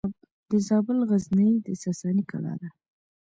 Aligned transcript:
د 0.49 0.51
زابل 0.67 0.97
غزنیې 1.09 1.55
د 1.65 1.67
ساساني 1.83 2.23
کلا 2.31 2.53
ده 2.61 2.69